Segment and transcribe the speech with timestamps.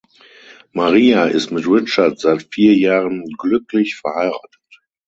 [0.73, 4.59] Maria ist mit Richard seit vier Jahren glücklich verheiratet.